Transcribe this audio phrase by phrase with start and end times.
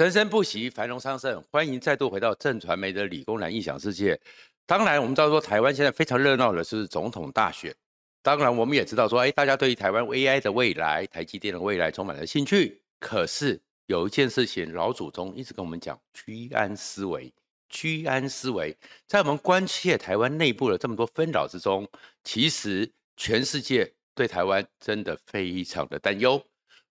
[0.00, 1.44] 生生不息，繁荣昌盛。
[1.50, 4.18] 欢迎再度回到正传媒的理工男异想世界。
[4.64, 7.70] 当然，我们知道说台湾现在非常热闹的是总统大选。
[8.22, 12.80] 当然，我们也知道说，哎，大家对于台湾 AI 的未来、台积电的未来充满了兴趣。
[12.98, 17.30] 可是有一件事情，老祖宗一直跟我们讲：居安思危，
[17.68, 18.74] 居安思危。
[19.06, 21.86] 在我们关切台湾内部的这么多纷扰之中，
[22.24, 26.42] 其实全世界对台湾真的非常的担忧，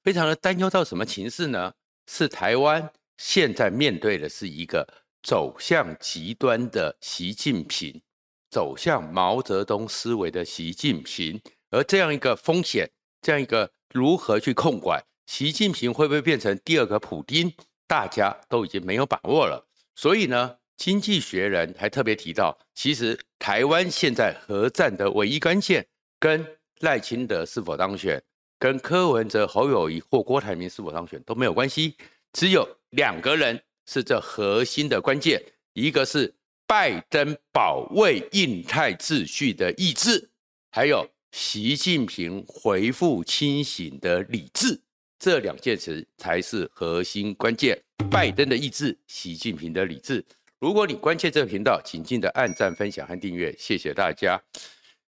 [0.03, 1.73] 非常的担忧到什么情势呢？
[2.11, 4.87] 是台湾现在面对的是一个
[5.21, 8.01] 走向极端的习近平，
[8.49, 11.37] 走向毛泽东思维的习近平，
[11.69, 12.89] 而这样一个风险，
[13.21, 17.53] 这样一个如何去控管，习近平会不会变成第二个普丁，
[17.85, 19.67] 大家都已经没有把握了。
[19.95, 25.85] 所以呢，经济学人还特别提到，其实台湾现在核战的唯一关键，
[26.21, 28.23] 跟赖清德是否当选。
[28.57, 31.95] 跟柯文哲、侯友宜或郭台铭是否当选都没有关系，
[32.33, 35.41] 只有两个人是这核心的关键，
[35.73, 36.33] 一个是
[36.67, 40.29] 拜登保卫印太秩序的意志，
[40.71, 44.79] 还有习近平恢复清醒的理智，
[45.17, 47.81] 这两件事才是核心关键。
[48.09, 50.23] 拜登的意志，习近平的理智。
[50.59, 54.41] 如果你关切这个频道，请记得按赞、分享和订阅，谢谢大家。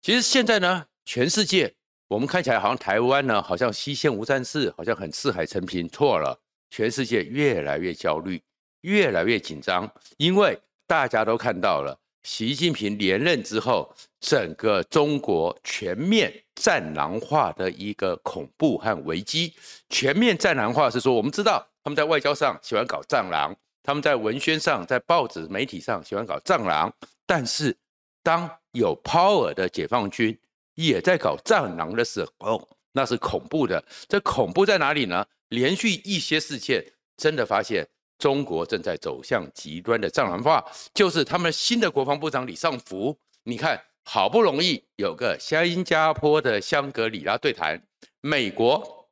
[0.01, 1.75] 其实现在呢，全世界。
[2.09, 5.89] 我们看起来好像台湾呢，好像西线无战事，好像很四海承平。
[5.89, 6.39] 错了，
[6.73, 8.43] 全世界越来越焦虑，
[8.81, 19.53] 越来越紧张，因为大家都看到了习近平连任之后，整个中国全面战狼化的一个恐怖和危机。
[19.91, 26.91] 全面战狼化是说，我们知道他们在外交上喜欢搞战狼，他们在文宣上、在报纸媒体上喜欢搞战狼，
[27.27, 27.77] 但是
[28.23, 30.37] 当有 power 的解放军。
[30.75, 33.85] 也在搞战狼的时候，那是恐怖的。
[34.09, 35.23] 这恐怖在哪里呢？
[35.53, 36.83] 连续一些事件，
[37.17, 37.87] 真的发现
[38.19, 40.65] 中国正在走向极端的战狼化。
[40.95, 47.81] 就是他们新的国防部长李尚福，你看，好不容易有个新加坡的香格里拉对谈，
[48.23, 49.09] 美国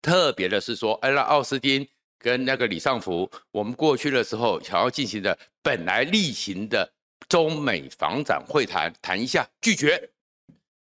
[0.00, 1.86] 特别的是说，哎，那奥斯汀
[2.18, 6.90] 跟那个李尚福，我们过去的时候想要进行的本来例行的
[7.28, 10.10] 中美防长会谈，谈一下，拒绝。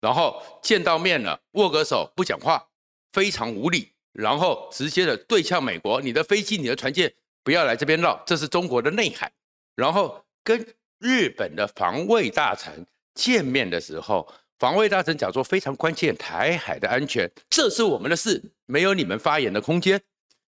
[0.01, 2.69] 然后见到面了，握个手不讲话，
[3.12, 3.93] 非常无礼。
[4.13, 9.31] 然后直接的对呛美国：“你的飞机、你的船舰不要来这边绕，这是中国的内海。”
[9.77, 10.67] 然后跟
[10.99, 14.27] 日本的防卫大臣见面的时候，
[14.59, 20.01] 防卫大臣讲说：“非常关键，台海的安全，这是我们的事，没有你们发言的空间。”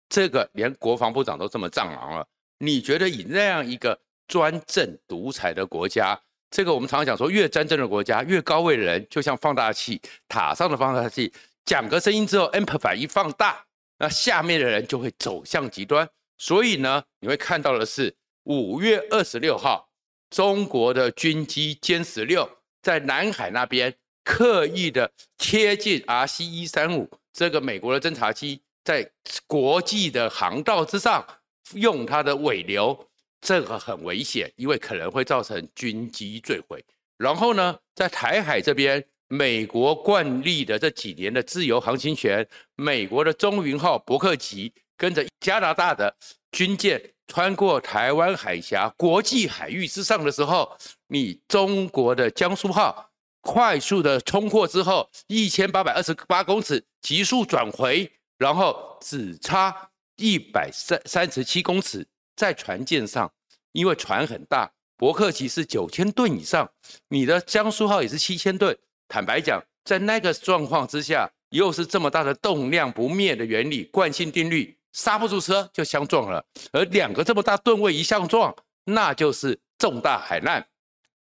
[0.09, 2.25] 这个连国防部长都这么战狼了，
[2.59, 6.17] 你觉得以那样一个专政独裁的国家？
[6.49, 11.29] 这个我们常常讲说，越专政的国家，越高位的人就像放大器，塔上的放大器，
[11.67, 13.65] 讲个声音之后，amplify 一放大，
[13.99, 16.09] 那下面的人就会走向极端。
[16.37, 19.89] 所以呢，你会看到的是五月二十六号，
[20.29, 22.49] 中国的军机歼十六
[22.81, 29.11] 在南海那边刻意的贴近 RC 一三五这个美国的侦察机，在
[29.45, 31.27] 国际的航道之上
[31.73, 32.97] 用它的尾流。
[33.41, 36.83] 这个很危险，因为可能会造成军机坠毁。
[37.17, 46.15] 然后呢，在台海这边，美国惯例的这几年的自由航行权，美国的中云号伯克级跟着加拿大的
[46.51, 50.77] 军舰穿过台湾海峡国际海域之上的时候，
[51.07, 53.11] 你中国的江苏号
[53.41, 62.07] 快速的冲过之后，一千八百二十八公尺急速转回，然后只差一百三三十七公尺。
[62.37, 63.31] 在船舰上，
[63.71, 66.71] 因为船很大，伯克级是九千吨以上，
[67.09, 68.77] 你的江苏号也是七千吨。
[69.07, 76.45] 坦白讲，在那个状况之下，又是这么大的动量不灭的原理惯性定律，刹不住车就相撞了。
[76.71, 80.67] 而两个这么大吨位一相撞，那就是重大海难，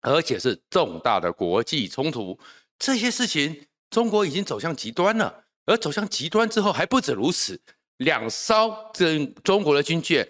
[0.02, 2.40] 而且是重大的国际冲突。
[2.80, 5.44] 这些事情，中国已经走向极端了。
[5.66, 7.62] 而走向极端之后，还不止如此，
[7.98, 10.28] 两艘这中国的军舰。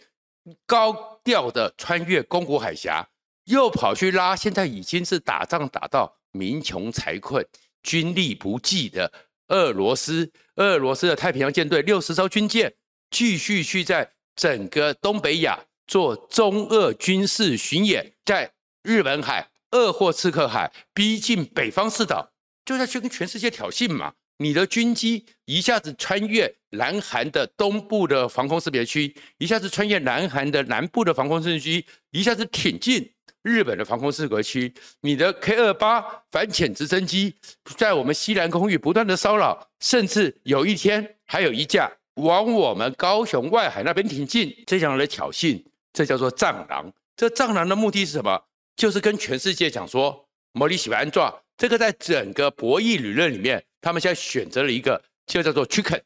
[0.68, 3.08] 高调的穿越宫古海峡，
[3.46, 7.44] 又跑去拉现在已经是打仗打到民穷财困、
[7.82, 9.12] 军力不济的
[9.47, 10.30] 俄罗斯。
[10.58, 12.74] 俄罗斯的太平洋舰队六十艘军舰，
[13.09, 18.52] 继续去在整个东北亚做中俄军事巡演，在
[18.84, 22.32] 日本海、鄂霍次克海逼近北方四岛，
[22.66, 24.14] 就在去跟全世界挑衅嘛。
[24.38, 34.73] 你的军机一下子穿越南韩的东部的防空识别区，一下子穿越南韩的南部的防空识别区，一下子挺进日本的防空识别区。
[35.01, 37.35] 你的 K 二八反潜直升机
[37.78, 45.63] 在我们西南空域不断的骚扰，甚至有一天还有一架往我们高雄外海那边挺进，这样的挑衅，
[45.93, 46.91] 这叫做藏狼。
[47.16, 48.43] 这藏狼的目的是什么？
[48.75, 56.01] 就是跟全世界讲说，摩里喜欢安装这个，在整个博弈理论里面，他们现在选择了一个，就叫做 chicken，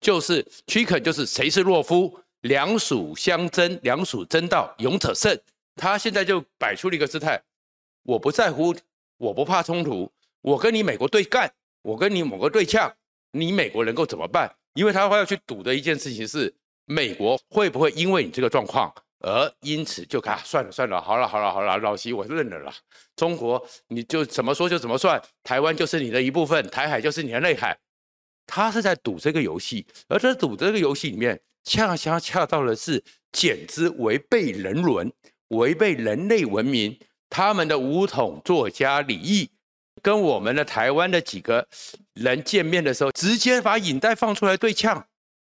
[0.00, 5.36] 就是 chicken，就是谁是懦夫，两鼠相争，两鼠争到勇者胜。
[5.76, 7.40] 他现在就摆出了一个姿态，
[8.02, 8.74] 我不在乎，
[9.18, 11.52] 我不怕冲突，我跟你美国对干，
[11.82, 12.92] 我跟你某个对呛，
[13.30, 14.52] 你美国能够怎么办？
[14.74, 16.52] 因为他会要去赌的一件事情是，
[16.86, 18.92] 美国会不会因为你这个状况？
[19.20, 22.72] 而因此就看算了算了，好了好了好了，老习我认了啦。
[23.16, 27.76] 中国你就怎么说就怎么算，台湾就是你的一部分，台海就是你的内海。
[28.46, 33.02] 他是在赌这个游戏，而在赌这个游戏里面，恰恰恰到的是
[33.32, 35.10] 简直违背人伦、
[35.48, 36.98] 违背人类文明。
[37.28, 39.50] 他们的武统作家李毅
[40.02, 41.66] 跟我们的台湾的几个
[42.14, 45.06] 人见面的时候，直接把影带放出来对呛，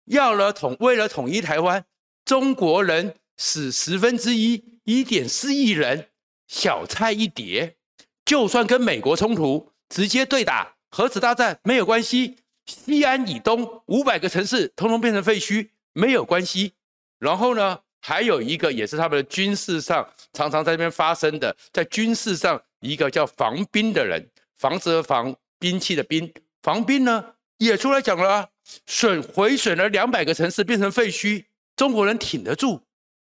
[0.06, 1.84] 要了统为了统一台湾，
[2.24, 3.16] 中国人。
[3.40, 6.08] 死十分之一，一点四亿人，
[6.48, 7.76] 小菜一碟。
[8.24, 12.38] 就算跟美国冲突，直接对打，核子大战没有关系。
[12.66, 16.72] 西安以东五百个城市通通变成废墟，没有关系。
[17.20, 24.26] 然后呢，还有一个也是他们的军事上常常在这边发生的，在军事上一个叫防兵的人，
[24.58, 28.48] 房子的房，兵器的兵，防兵呢也出来讲了啊，
[28.86, 31.44] 损毁损了两百个城市变成废墟，
[31.76, 32.80] 中国人挺得住。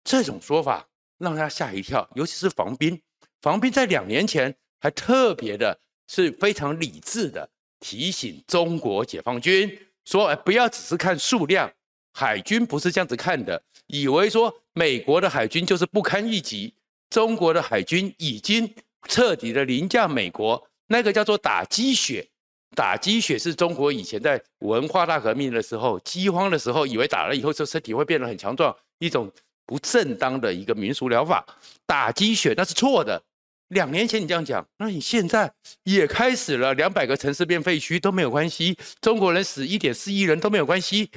[0.03, 0.87] 这种说法
[1.17, 2.99] 让他吓一跳，尤其是防兵。
[3.41, 7.49] 防兵在两年前还特别的是非常理智的
[7.79, 11.71] 提醒中国解放军说：“哎，不要只是看数量，
[12.13, 13.61] 海军不是这样子看的。
[13.87, 16.73] 以为说美国的海军就是不堪一击，
[17.09, 18.73] 中国的海军已经
[19.07, 20.67] 彻底的凌驾美国。
[20.87, 22.27] 那个叫做打鸡血，
[22.75, 29.31] 打鸡血是中国以前在文化大革命的时候、饥荒的时候，以为打了以后，就身体会变得很强壮，一种。”
[29.63, 31.45] 不正当的一个民俗疗法，
[31.85, 33.21] 打鸡血那是错的。
[33.69, 35.49] 两年前你这样讲，那你现在
[35.83, 41.09] 也开始了，两百个城市变废墟都没有关系，中国人死一点四亿人都没有关系。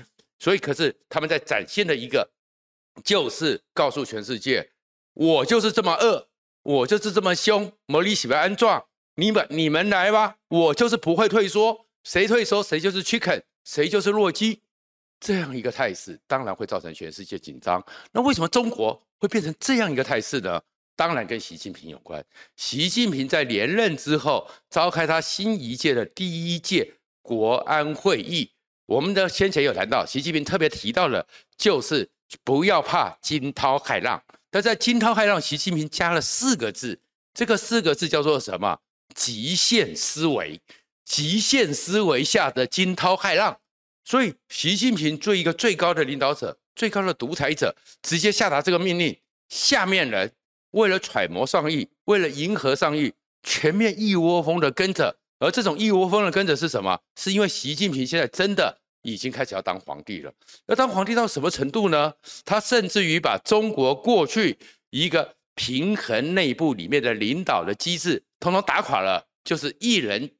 [0.45, 2.31] 所以，可是他们在展现的一个，
[3.03, 4.73] 就是告诉全世界，
[5.15, 6.29] 我就是这么恶，
[6.63, 7.73] 我就是这么凶。
[7.87, 14.61] 摩里喜欢安装，你们你们来吧，我就是不会退缩，谁退缩谁就是 chicken，谁就是弱鸡。
[15.19, 17.83] 这样一个态势，当然会造成全世界紧张。
[18.13, 20.61] 那为什么中国会变成这样一个态势呢？
[20.95, 22.23] 当然跟习近平有关。
[22.55, 26.93] 习近平在连任之后，召开他新一届的第一届
[27.23, 28.51] 国安会议。
[28.87, 31.27] 我们的先前有谈到，习近平特别提到了，
[31.57, 32.09] 就是
[32.43, 34.23] 不要怕惊涛骇浪。
[34.51, 37.01] 但在惊涛骇浪，习近平加了四个字，
[37.33, 38.79] 这个四个字叫做什么？
[39.15, 40.61] 极限思维。
[41.05, 43.59] 极限思维下的惊涛骇浪。
[44.05, 50.31] 所以，习近平作为一个最高的领导者、最高的独裁者，直接下达这个命令，下面人
[50.73, 55.17] 为了揣摩上意，为了迎合上意，全面一窝蜂的跟着。
[55.39, 56.99] 而这种一窝蜂的跟着是什么？
[57.17, 60.33] 是因为习近平现在真的已经开始要当皇帝了。
[60.67, 62.13] 要当皇帝到什么程度呢？
[62.45, 64.59] 他甚至于把中国过去
[64.91, 70.31] 一个平衡内部里面的领导的机制，统统打垮了，就是一人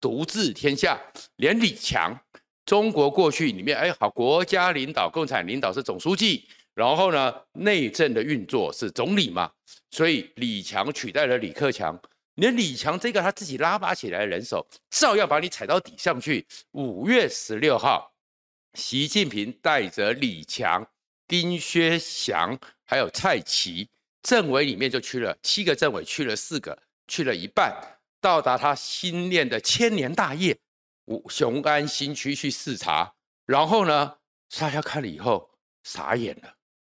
[0.00, 1.00] 独治天下，
[1.36, 2.18] 连李强。
[2.66, 9.50] 中国过去里面，哎，好，国家领导、共产领导是总书记，然后呢，内政的运作是总理嘛，
[9.90, 12.00] 所以李强取代了李克强，
[12.36, 16.46] 连李强这个他自己拉拔起来的人手，照样把你踩到底上去。
[16.72, 18.12] 五月十六号，
[18.74, 20.86] 习近平带着李强、
[21.28, 23.88] 丁薛祥还有蔡奇，
[24.22, 26.76] 政委里面就去了七个政委，去了四个，
[27.06, 27.72] 去了一半，
[28.20, 30.58] 到达他新练的千年大业。
[31.06, 33.14] 五雄安新区去视察，
[33.44, 34.16] 然后呢，
[34.58, 35.50] 大家看了以后
[35.82, 36.56] 傻眼了。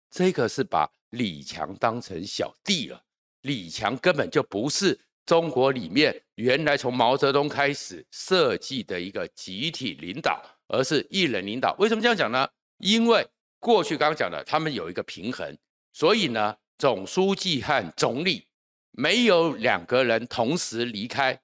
[0.09, 3.03] 这个是把李强当成小弟了。
[3.41, 11.75] 李强根本就不是中国里面原来从毛泽东开始设计的一个集体领导，而是一人领导。
[11.77, 12.47] 为什么这样讲呢？
[12.77, 13.27] 因为
[13.59, 15.55] 过去刚刚讲的，他们有一个平衡，
[15.91, 18.47] 所以呢，总书记和总理
[18.91, 21.37] 没有两个人同时离开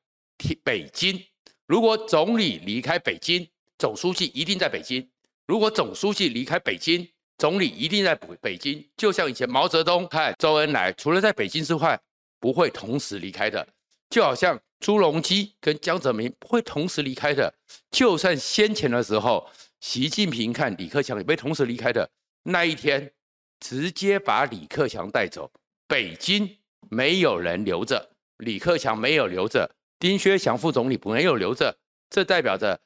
[0.64, 1.22] 北京。
[1.68, 3.46] 如果总理离开北京，
[3.78, 5.06] 总书记一定在北京；
[5.46, 7.06] 如果总书记离开北京，
[7.38, 8.90] 总理一定在北北京。
[8.96, 12.00] 就像以前毛泽东和周恩来，除了在北京之外，
[12.44, 13.66] 不会同时离开的。
[14.10, 17.54] 就好像朱镕基跟江泽民不会同时离开的。
[17.90, 22.12] 就算先前的时候，习近平看李克强也不会同时离开的。
[22.44, 23.14] 那一天，
[23.62, 25.50] 直接把李克强带走，
[25.88, 26.58] 北京
[26.90, 28.10] 没有人留着，
[28.40, 29.74] 李克强没有留着。
[29.98, 31.74] 丁薛祥副总理没有留着，
[32.10, 32.78] 这代表着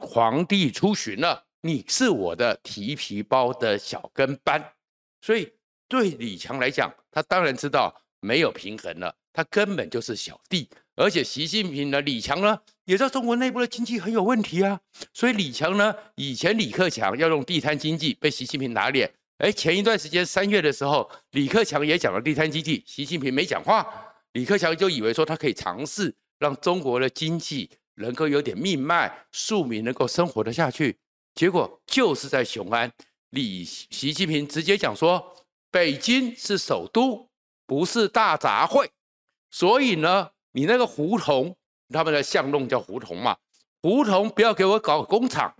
[0.00, 4.72] 皇帝出巡了，你是我的提皮包的小跟班。
[5.20, 5.52] 所以
[5.86, 10.68] 对李强来讲，他当然知道没有平衡了，他根本就是小弟。
[10.94, 14.80] 而且习近平呢，李强呢，也知道中国内部的经济很有问题啊。
[15.12, 19.12] 所以李强呢，以前李克强要用地摊经济，被习近平打脸。
[19.38, 23.86] 哎，前一段时间三月的时候，李克强也讲了地摊经济，习近平没讲话，
[24.32, 30.96] 李克强就以为说他可以尝试让中国的经济能够有点命脉，庶民能够生活得下去。
[31.34, 32.90] 结果就是在雄安，
[33.28, 35.36] 李习近平直接讲说，
[35.70, 37.28] 北京是首都，
[37.66, 38.88] 不是大杂烩，
[39.50, 41.56] 所以呢，你那个胡同，
[41.90, 43.36] 他们的巷弄叫胡同嘛，
[43.82, 45.54] 胡同不要给我搞工厂，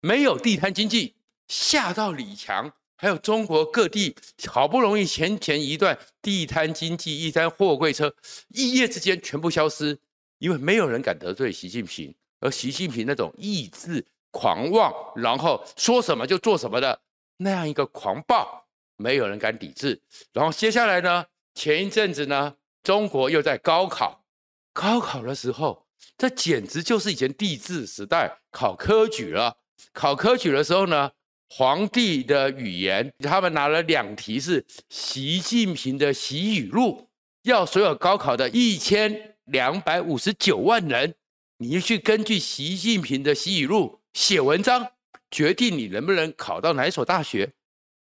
[0.00, 1.16] 没有地摊经济，
[1.48, 2.72] 吓到李强。
[2.96, 4.14] 还有中国各地
[4.46, 8.14] 好不容易前前一段地摊经济，一摊货柜车，
[8.50, 9.98] 一夜之间全部消失，
[10.38, 17.00] 因为没有人敢得罪习近平，而习近平那种意志狂妄，然后说什么就做什么的
[17.38, 20.00] 那样一个狂暴，没有人敢抵制。
[20.32, 24.24] 然后接下来呢，前一阵子呢，中国又在高考，
[24.72, 29.58] 高考的时候，这简直就是以前帝制时代考科举了。
[29.92, 31.10] 考科举的时候呢，
[31.50, 37.10] 皇帝的语言，他们拿了两题是习近平的习语录，
[37.42, 41.14] 要所有高考的一千两百五十九万人，
[41.58, 44.92] 你去根据习近平的习语录写文章，
[45.30, 47.52] 决定你能不能考到哪一所大学。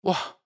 [0.02, 0.36] 哇，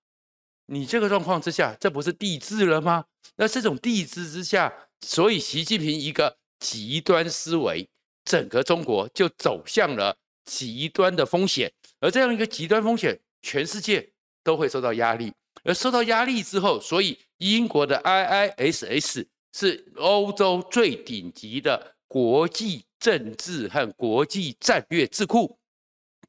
[0.67, 3.05] 你这个状况之下，这不是地制了吗？
[3.37, 7.89] 那这种地制之下，所以习近平一个极端思维，
[8.25, 11.73] 整个中国就走向了极端的风险。
[12.01, 14.11] 而这样一个极端风险，全世界
[14.43, 15.33] 都会受到压力。
[15.65, 25.59] 而受到压力之后，所以英国的 IISS 是欧洲最顶级的国际政治和国际战略智库，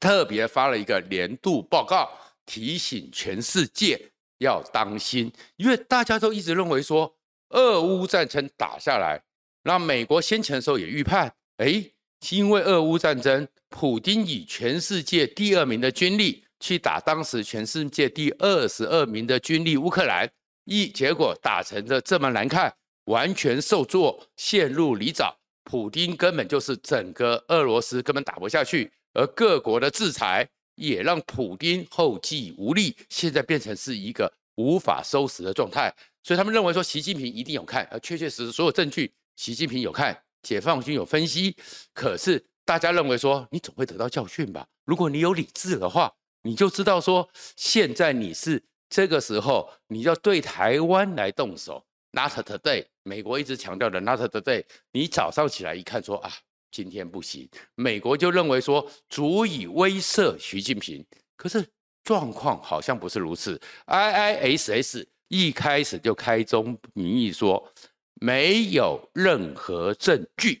[0.00, 2.10] 特别发了一个年度报告，
[2.46, 7.14] 提醒全世界要当心，因为大家都一直认为说，
[7.50, 9.22] 俄乌战争打下来，
[9.64, 11.90] 那美国先前的时候也预判，哎。
[12.30, 20.28] 因为俄乌战争，普丁以全世界第二名的军力去打当时全世界第二十二名的军力乌克兰，
[20.64, 25.32] 一结果打成的这么难看，完全受挫，陷入泥沼。
[25.62, 35.92] 普丁根本就是整个俄罗斯根本打不下去，而各国的制裁也让普丁后继无力，现在变成是一个无法收拾的状态。
[36.22, 40.22] 所以他们认为说习近平一定有看，而确确实实所有证据，习近平有看。
[40.40, 41.56] 解放军有分析，
[41.92, 44.66] 可是大家认为说，你总会得到教训吧？
[44.84, 51.84] 如果你有理智的话，你就知道说，现在你是这个时候，你要对台湾来动手。
[52.12, 54.64] Not today，美国一直强调的 Not today。
[54.92, 56.32] 你早上起来一看说啊，
[56.70, 61.04] 今天不行，美国就认为说足以威慑习近平。
[61.36, 61.64] 可是
[62.04, 63.60] 状况好像不是如此。
[63.86, 67.72] IISS 一开始就开宗明义说。
[68.20, 70.60] 没有任何证据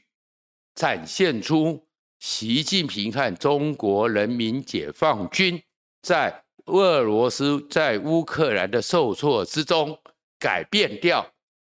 [0.76, 1.84] 展现出
[2.20, 5.60] 习近平和中国人民解放军
[6.00, 9.98] 在俄罗斯、在乌克兰的受挫之中
[10.38, 11.28] 改变掉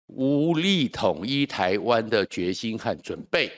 [0.07, 3.49] 无力统一台湾的决心和准备。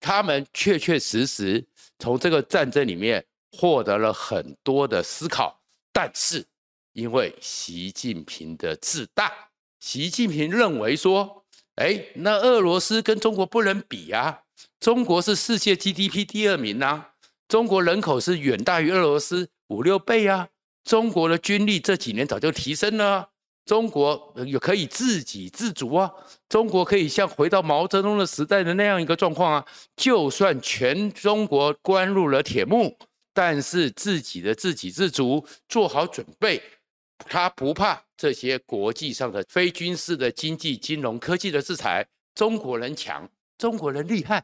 [0.00, 1.64] 他们确确实实
[1.98, 5.60] 从这个战争里面获得了很多的思考，
[5.92, 6.44] 但是
[6.92, 9.32] 因为习近平的自大，
[9.78, 11.36] 习近平认为说。
[11.76, 14.42] 哎，那俄罗斯跟中国不能比啊！
[14.80, 17.06] 中国是世界 GDP 第二名呐，
[17.48, 20.48] 中国人口是远大于俄罗斯五六倍啊！
[20.84, 23.30] 中国的军力这几年早就提升了，
[23.70, 26.10] 中国也可以自给自足啊！
[26.48, 29.66] 中国可以像回到毛泽东的时代的那样一个状况啊！
[29.94, 32.98] 就算全中国关入了铁幕，
[33.32, 36.60] 但是自己的自给自足，做好准备。
[37.28, 44.42] 他不怕这些国际上的非军事的经济、金融、科技的制裁，中国人强，中国人厉害，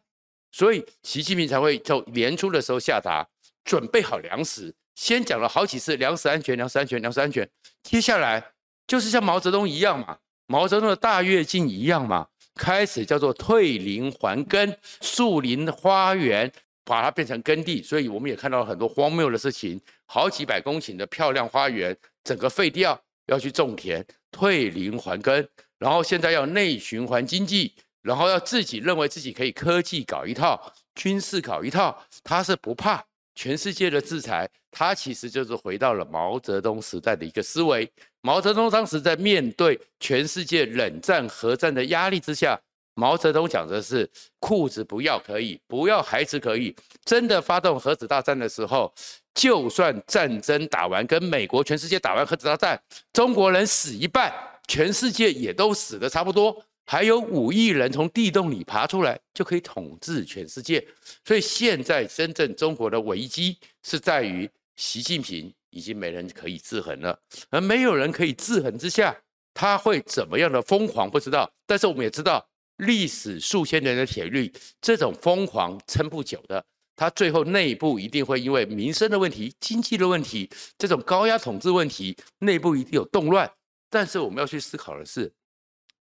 [0.52, 3.26] 所以习近平才会就年初的时候下达
[3.64, 4.72] 准备好粮食。
[4.94, 7.50] 先讲了好几次粮食安全、粮食安全、粮食安全，
[7.82, 8.52] 接下来
[8.86, 16.52] 就是像毛泽东一样嘛，毛泽东的大跃进一样嘛，开始叫做退林还耕，树林花园。
[16.88, 25.44] 把它变成耕地，所以我们也看到了很多荒谬的事情，好几百公顷的漂亮花园，整个废掉，要去种田，退林还耕，
[25.80, 33.04] 然后现在要内循环经济，然后要自己认为自己可以科技搞一套，军事搞一套，他是不怕
[33.36, 37.88] 全世界的制裁，它其实就是回到了毛泽东时代的一个思维。
[38.22, 42.58] 毛泽东当时在面对全世界冷战、核战的压力之下，
[42.94, 46.74] 毛泽东讲的是裤子不要可以，不要孩子可以。
[47.04, 48.92] 真的发动核子大战的时候，
[49.34, 54.32] 就算战争打完，跟美国全世界打完核子大战，中国人死一半，
[54.66, 56.64] 全世界也都死的差不多。
[56.86, 60.86] 还有五亿人从地洞里爬出来，就可以统治全世界。
[61.24, 67.18] 所以现在真正中国的危机是在于习近平已经没人可以制衡了，
[67.50, 69.16] 而没有人可以制衡之下，
[69.52, 71.50] 他会怎么样的疯狂不知道。
[71.66, 76.64] 但是我们也知道，历史数千年的铁律，这种疯狂撑不久的，
[76.94, 83.50] 他最后内部一定会因为民生的问题、经济的问题、这种高压统治问题，内部一定有动乱。
[83.90, 85.32] 但是我们要去思考的是。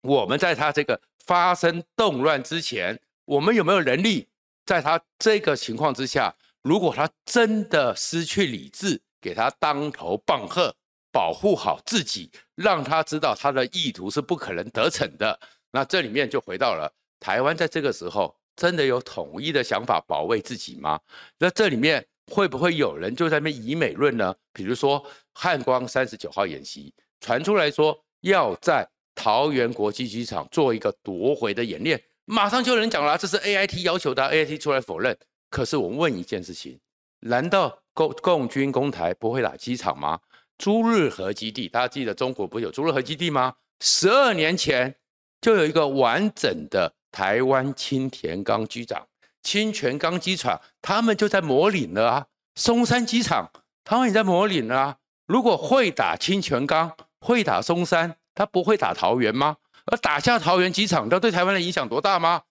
[0.03, 4.27] 我们在他这个发生动乱之前，我们有没有能力
[4.65, 10.75] 在他这个情况之下，如果他真的失去理智，给他当头棒喝，
[11.13, 15.39] 保护好自己，让他知道他的意图是不可能得逞的。
[15.71, 16.91] 那这里面就回到了
[17.21, 20.99] 台湾，在这个时候真的有统一的想法保卫自己吗？
[21.39, 24.35] 那这里面会不会有人就在那边以美论呢？
[24.55, 25.05] 比如说
[25.35, 28.89] 汉光三十九号演习传出来说要在。
[29.23, 35.15] 桃园国际机场做一个夺回的演练，马上就有人讲了，这是 AIT 要求的，AIT 出来否认。
[35.51, 36.81] 可是我问一件事情，
[37.21, 40.19] 难道共共军攻台不会打机场吗？
[40.57, 43.53] 朱日和基地，大家记得中国不是有朱日和基地吗？
[43.81, 44.95] 十二年前
[45.43, 49.07] 就有一个完整的台湾清田岗机场、
[49.43, 52.27] 清泉岗机场，他们就在模拟了啊。
[52.55, 53.51] 松山机场，
[53.85, 54.97] 他们也在模拟了啊。
[55.27, 58.17] 如果会打清泉岗，会打松山。
[58.35, 59.57] 他不会打桃园吗？
[59.87, 62.43] 而打下桃园机场，那对台湾的影响多大吗？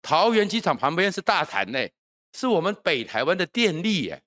[0.00, 1.86] 桃园机场旁边是大潭呢，
[2.32, 4.22] 是我们北台湾的电力耶。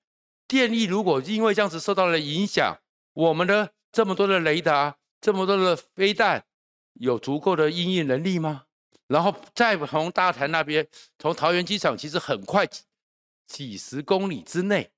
[0.46, 2.78] 电力如果因为这样子受到了影响，
[3.14, 6.44] 我们的这么多的雷达、这么多的飞弹，
[6.94, 8.64] 有足够的应应能力吗？
[9.08, 10.86] 然后再从大潭那边，
[11.18, 12.66] 从桃园机场，其实很快
[13.46, 14.92] 几十公里之内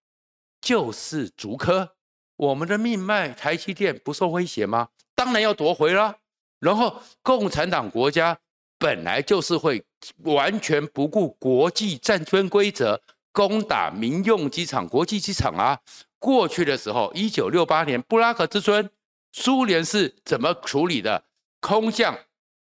[0.61, 1.97] 就是竹科，
[2.37, 4.91] 我们的命脉台积电不受威胁吗？
[5.15, 6.17] 当然要夺回了，
[6.61, 8.39] 然后共产党国家
[8.79, 9.83] 本来就是会
[10.25, 13.01] 完全不顾国际战争规则
[13.33, 15.79] 攻打民用机场、国际机场啊。
[16.19, 18.91] 过去的时候，一九六八年布拉格之春，
[19.33, 21.25] 苏联是怎么处理的？
[21.61, 22.19] 空降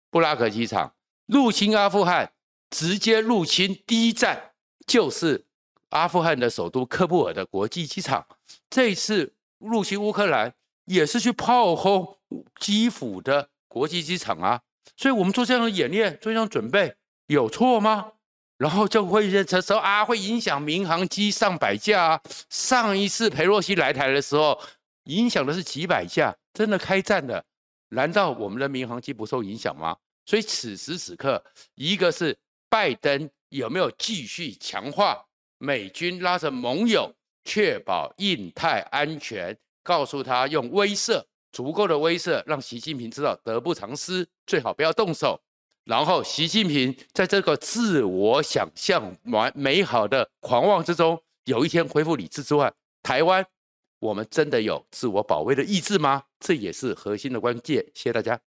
[0.10, 0.94] 布拉格机场，
[1.26, 2.32] 入侵阿富汗，
[2.70, 4.52] 直接入侵第一站
[4.86, 5.46] 就是
[5.90, 8.26] 阿富汗的首都喀布尔的国际机场。
[8.70, 10.54] 这一次入侵乌克兰
[10.86, 12.18] 也是去炮轰。
[12.60, 14.60] 基辅的国际机场啊，
[14.98, 16.96] 所以我们做这样的演练，做这样准备
[17.28, 18.14] 有错吗？
[18.58, 22.22] 然后就会认成说啊，会影响民航机上百架啊。
[22.50, 24.58] 上一次裴洛西来台的时候，
[25.04, 27.44] 影响的是几百架，真的开战了，
[27.90, 29.98] 难道我们的民航机不受影响吗？
[30.26, 31.44] 所以此时此刻，
[31.76, 32.38] 一个是
[32.70, 35.22] 拜登有没有继续强化
[35.58, 41.22] 美军拉着盟友，确保印太安全，告诉他用威慑。
[41.56, 45.40] 足够的威慑，让习近平知道得不偿失，最好不要动手。
[45.86, 53.46] 然后，习近平在这个自我想象完美好的狂妄之中，有一天恢复理智之外，台湾，
[54.00, 56.24] 我们真的有自我保卫的意志吗？
[56.42, 57.86] 这也是核心的关键。
[57.94, 58.38] 谢谢大家。